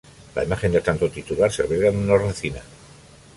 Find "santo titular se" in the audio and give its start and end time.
0.83-1.61